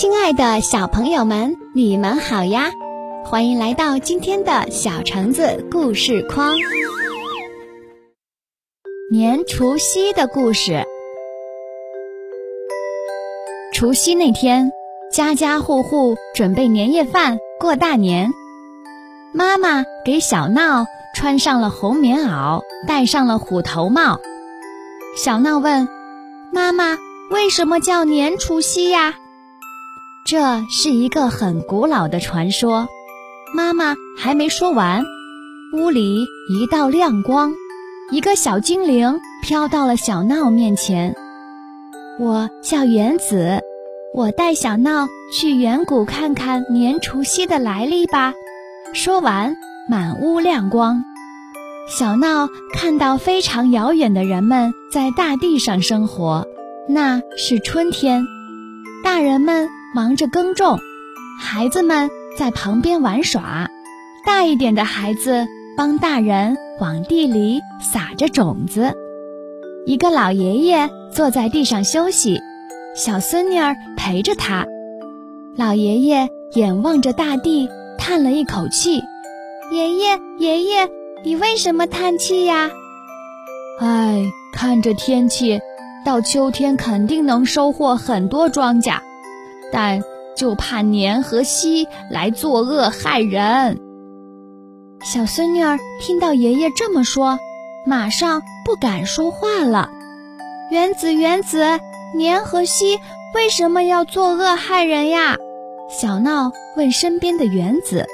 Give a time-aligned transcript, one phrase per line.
[0.00, 2.70] 亲爱的小朋友们，你们好呀！
[3.24, 6.54] 欢迎来到今天的小橙子故事框。
[9.10, 10.84] 年除夕的故事。
[13.74, 14.70] 除夕那天，
[15.12, 18.30] 家家户户准备年夜饭过大年。
[19.34, 24.20] 妈妈给小闹穿上了红棉袄，戴上了虎头帽。
[25.16, 25.88] 小闹问
[26.54, 26.96] ：“妈妈，
[27.32, 29.16] 为什么叫年除夕呀？”
[30.28, 32.86] 这是一个很古老的传说。
[33.54, 35.02] 妈妈还没说完，
[35.72, 37.54] 屋里一道亮光，
[38.10, 41.16] 一个小精灵飘到了小闹面前。
[42.20, 43.62] 我叫原子，
[44.14, 48.34] 我带小闹去远古看看年除夕的来历吧。
[48.92, 49.56] 说完，
[49.88, 51.04] 满屋亮光。
[51.88, 56.46] 小闹看到非常遥远的人们在大地上生活，
[56.86, 58.26] 那是春天。
[59.02, 59.70] 大人们。
[59.94, 60.78] 忙着耕种，
[61.40, 63.68] 孩子们在旁边玩耍。
[64.26, 68.94] 大一点的孩子帮大人往地里撒着种子。
[69.86, 72.38] 一个老爷爷坐在地上休息，
[72.94, 74.66] 小孙女儿陪着他。
[75.56, 79.02] 老爷爷眼望着大地，叹了一口气
[79.72, 80.88] ：“爷爷，爷爷，
[81.24, 82.70] 你为什么叹气呀
[83.80, 85.60] ？”“唉，看着天气，
[86.04, 88.98] 到秋天肯定能收获很多庄稼。”
[89.72, 90.02] 但
[90.36, 93.80] 就怕年和夕来作恶害人。
[95.02, 97.38] 小孙女儿听到爷爷这么说，
[97.86, 99.90] 马上不敢说话了。
[100.70, 101.78] 原子，原子，
[102.16, 102.98] 年和夕
[103.34, 105.36] 为什么要作恶害人呀？
[105.88, 108.06] 小闹问身边的原子。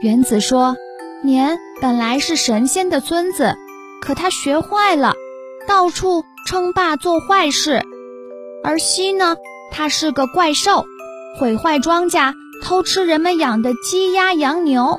[0.00, 0.76] 原子说
[1.22, 3.56] ：“年本来是神仙的孙子，
[4.00, 5.14] 可他学坏了，
[5.66, 7.82] 到处称霸做坏事。
[8.62, 9.36] 而夕呢？”
[9.70, 10.84] 他是个怪兽，
[11.38, 14.98] 毁坏庄稼，偷吃人们养的鸡鸭羊牛。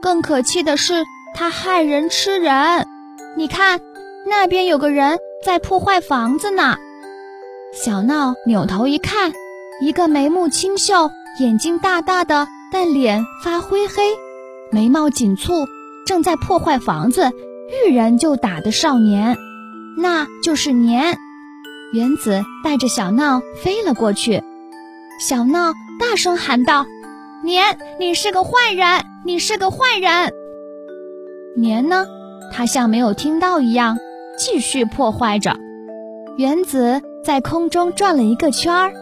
[0.00, 2.86] 更可气的是，他害人吃人。
[3.36, 3.80] 你看，
[4.26, 6.76] 那边有个人在破坏房子呢。
[7.72, 9.32] 小闹扭头一看，
[9.80, 14.02] 一个眉目清秀、眼睛大大的，但脸发灰黑、
[14.70, 15.66] 眉毛紧蹙，
[16.06, 17.30] 正在破坏房子，
[17.86, 19.36] 遇人就打的少年，
[19.96, 21.18] 那就是年。
[21.90, 24.42] 原子带着小闹飞了过去，
[25.18, 26.84] 小闹大声喊道
[27.42, 29.06] ：“年，你是个坏人！
[29.24, 30.30] 你是个坏人！”
[31.56, 32.06] 年呢，
[32.52, 33.96] 他像没有听到一样，
[34.38, 35.56] 继续破坏着。
[36.36, 38.92] 原子在空中转了一个圈儿，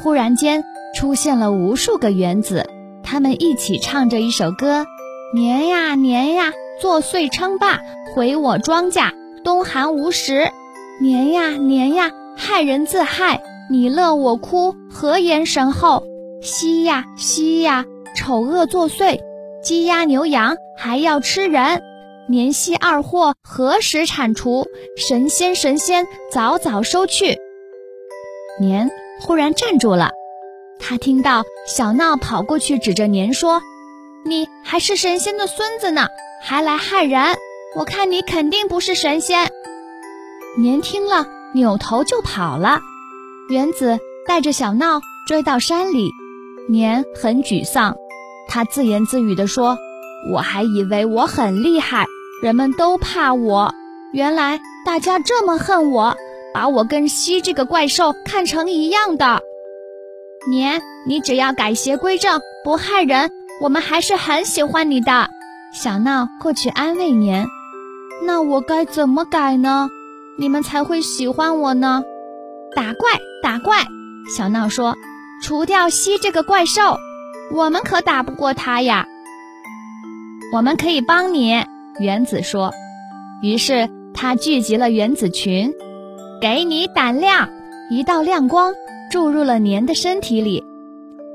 [0.00, 0.62] 忽然间
[0.94, 2.64] 出现了无数个原子，
[3.02, 4.86] 他们一起唱着一首歌
[5.34, 7.80] ：“年呀年呀，作祟称霸，
[8.14, 9.10] 毁我庄稼，
[9.42, 10.48] 冬寒无食。”
[11.00, 16.04] 年呀年呀，害人自害，你乐我哭，何言神后？
[16.40, 17.84] 夕呀夕呀，
[18.16, 19.18] 丑恶作祟，
[19.62, 21.82] 鸡鸭牛羊还要吃人。
[22.28, 24.64] 年夕二祸何时铲除？
[24.96, 27.36] 神仙神仙，早早收去。
[28.60, 28.90] 年
[29.20, 30.12] 忽然站住了，
[30.78, 33.60] 他听到小闹跑过去，指着年说
[34.24, 36.06] ：“你还是神仙的孙子呢，
[36.40, 37.36] 还来害人？
[37.74, 39.50] 我看你肯定不是神仙。”
[40.56, 42.80] 年听了，扭头就跑了。
[43.48, 46.10] 原子带着小闹追到山里，
[46.68, 47.96] 年很沮丧，
[48.48, 49.76] 他自言自语地说
[50.32, 52.06] ：“我还以为我很厉害，
[52.40, 53.74] 人们都怕我，
[54.12, 56.16] 原来大家这么恨我，
[56.54, 59.42] 把我跟西这个怪兽看成一样的。”
[60.48, 65.28] 年，你只要改邪归正，不害人，我们还是很喜欢你的。
[65.72, 67.46] 小闹过去安慰年
[68.24, 69.88] ：“那我该怎么改呢？”
[70.36, 72.02] 你们才会喜欢我呢！
[72.74, 73.08] 打怪
[73.42, 73.76] 打怪，
[74.36, 74.96] 小闹说
[75.42, 76.98] ：“除掉西这个怪兽，
[77.54, 79.06] 我们可打不过他呀。”
[80.52, 81.64] 我们可以帮你，
[82.00, 82.72] 原子说。
[83.42, 85.72] 于是他聚集了原子群，
[86.40, 87.48] 给你胆量，
[87.90, 88.72] 一道亮光
[89.10, 90.60] 注入了年的身体里；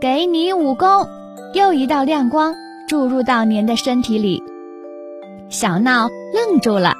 [0.01, 1.07] 给你武功，
[1.53, 2.53] 又一道亮光
[2.87, 4.43] 注入到年的身体里。
[5.49, 6.93] 小闹愣住了。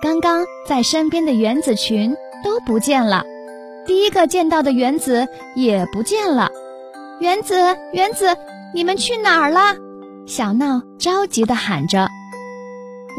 [0.00, 2.14] 刚刚在身边的原子群
[2.44, 3.24] 都不见了，
[3.84, 6.50] 第一个见到的原子也不见了。
[7.18, 8.36] 原子，原子，
[8.72, 9.60] 你们去哪儿了？
[10.24, 12.08] 小闹着急地喊着：“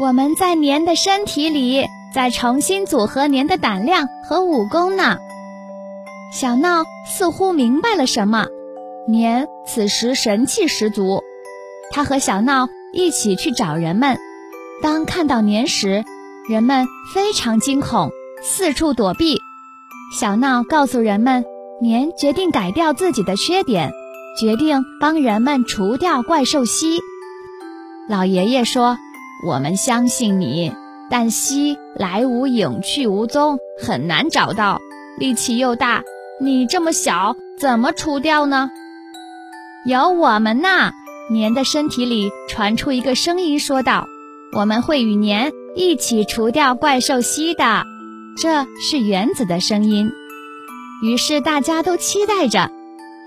[0.00, 1.84] 我们在年的身体里，
[2.14, 5.18] 在重新组合年的胆量和武功呢。”
[6.32, 8.46] 小闹似乎明白了什么，
[9.06, 11.22] 年此时神气十足，
[11.90, 14.16] 他和小闹一起去找人们。
[14.80, 16.04] 当看到年时，
[16.50, 18.10] 人们非常惊恐，
[18.42, 19.40] 四处躲避。
[20.18, 21.44] 小闹告诉人们，
[21.80, 23.92] 年决定改掉自己的缺点，
[24.36, 26.98] 决定帮人们除掉怪兽蜥。
[28.08, 28.98] 老爷爷说
[29.46, 30.72] ：“我们相信你，
[31.08, 34.80] 但蜥来无影去无踪，很难找到，
[35.20, 36.02] 力气又大，
[36.40, 38.70] 你这么小，怎么除掉呢？”
[39.86, 40.90] 有我们呢！
[41.30, 44.08] 年的身体里传出一个声音，说道
[44.52, 47.84] ：“我们会与年一起除掉怪兽蜥的。”
[48.40, 50.10] 这是原子的声音。
[51.02, 52.70] 于是大家都期待着，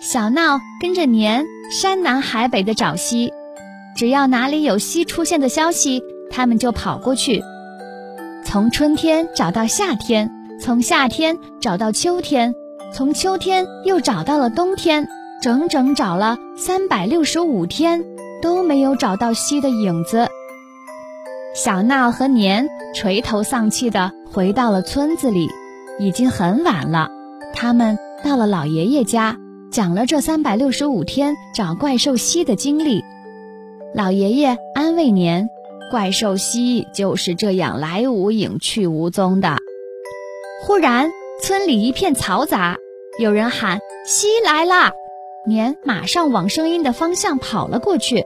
[0.02, 3.32] 小闹跟着年山南海北的找蜥，
[3.96, 6.02] 只要哪里有蜥出现的消息，
[6.32, 7.42] 他们就跑过去。
[8.46, 10.32] 从春天找到夏天，
[10.62, 12.54] 从夏天找到秋天，
[12.94, 15.08] 从秋天又找到了冬天。
[15.42, 18.06] 整整找了三百六十五天，
[18.42, 20.30] 都没有找到蜥的影子。
[21.54, 25.48] 小闹和年垂头丧气地回到了村子里，
[26.00, 27.10] 已经很晚了。
[27.54, 29.38] 他们到了老爷爷家，
[29.72, 33.04] 讲了这三百六十五天找怪兽蜥的经历。
[33.94, 35.48] 老爷爷安慰年
[35.92, 39.58] ：“怪兽蜥就是这样来无影去无踪的。”
[40.66, 41.12] 忽然，
[41.44, 42.78] 村里一片嘈杂，
[43.20, 44.92] 有人喊：“蜥来啦！”
[45.46, 48.24] 年马上往声音的方向跑了过去，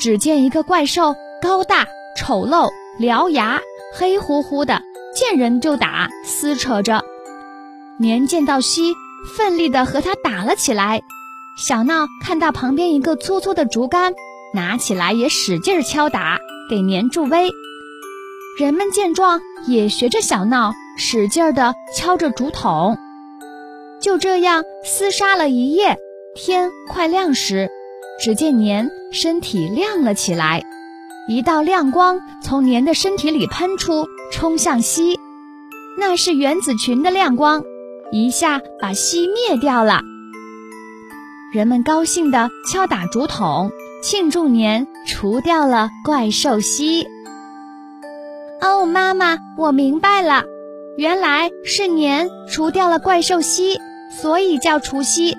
[0.00, 1.86] 只见一个怪兽，高大、
[2.18, 2.68] 丑陋、
[2.98, 3.60] 獠牙、
[3.94, 4.82] 黑乎乎的，
[5.14, 7.04] 见人就打，撕扯着。
[7.96, 8.92] 年见到西，
[9.36, 11.00] 奋力地和他打了起来。
[11.56, 14.14] 小闹看到旁边一个粗粗的竹竿，
[14.52, 16.38] 拿起来也使劲敲打，
[16.68, 17.50] 给年助威。
[18.58, 22.98] 人们见状，也学着小闹，使劲地敲着竹筒。
[24.00, 25.96] 就这样厮杀了一夜。
[26.34, 27.68] 天快亮时，
[28.20, 30.64] 只见年身体亮了起来，
[31.28, 35.20] 一道亮光从年的身体里喷出，冲向西。
[35.98, 37.64] 那是原子群的亮光，
[38.10, 40.00] 一下把西灭掉了。
[41.52, 43.70] 人们高兴地敲打竹筒，
[44.02, 47.06] 庆祝年除掉了怪兽蜥。
[48.62, 50.44] 哦，妈妈，我明白了，
[50.96, 53.78] 原来是年除掉了怪兽蜥，
[54.22, 55.36] 所以叫除夕。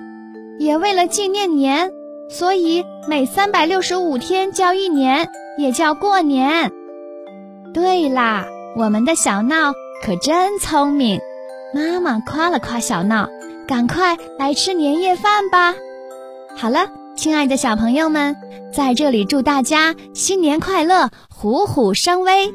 [0.60, 1.90] 也为了纪念年，
[2.30, 5.28] 所以每三百六十五天叫一年，
[5.58, 6.70] 也叫过年。
[7.74, 8.46] 对啦，
[8.76, 9.72] 我们的小闹
[10.02, 11.20] 可真聪明。
[11.74, 13.28] 妈妈夸了夸小闹，
[13.66, 15.74] 赶快来吃年夜饭吧。
[16.56, 18.36] 好了，亲爱的小朋友们，
[18.72, 22.52] 在这里祝大家新年快乐，虎虎生威。